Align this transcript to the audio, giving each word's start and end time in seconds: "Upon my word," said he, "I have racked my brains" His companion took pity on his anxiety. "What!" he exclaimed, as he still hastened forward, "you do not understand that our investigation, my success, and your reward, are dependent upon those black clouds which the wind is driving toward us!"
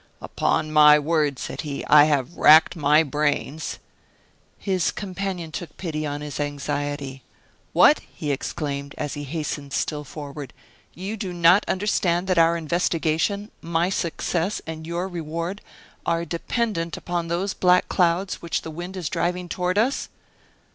"Upon 0.19 0.71
my 0.71 0.97
word," 0.97 1.37
said 1.37 1.61
he, 1.61 1.85
"I 1.85 2.05
have 2.05 2.35
racked 2.35 2.75
my 2.75 3.03
brains" 3.03 3.77
His 4.57 4.89
companion 4.91 5.51
took 5.51 5.77
pity 5.77 6.07
on 6.07 6.21
his 6.21 6.39
anxiety. 6.39 7.21
"What!" 7.71 7.99
he 8.11 8.31
exclaimed, 8.31 8.95
as 8.97 9.13
he 9.13 9.23
still 9.43 9.69
hastened 9.69 10.07
forward, 10.07 10.53
"you 10.95 11.15
do 11.17 11.33
not 11.33 11.63
understand 11.67 12.25
that 12.25 12.39
our 12.39 12.57
investigation, 12.57 13.51
my 13.61 13.91
success, 13.91 14.59
and 14.65 14.87
your 14.87 15.07
reward, 15.07 15.61
are 16.03 16.25
dependent 16.25 16.97
upon 16.97 17.27
those 17.27 17.53
black 17.53 17.87
clouds 17.87 18.41
which 18.41 18.63
the 18.63 18.71
wind 18.71 18.97
is 18.97 19.07
driving 19.07 19.47
toward 19.47 19.77
us!" 19.77 20.09